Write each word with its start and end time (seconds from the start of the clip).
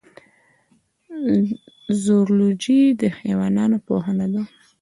زولوژی 2.03 2.81
د 3.01 3.03
حیواناتو 3.19 3.83
پوهنه 3.87 4.27
ده 4.33 4.41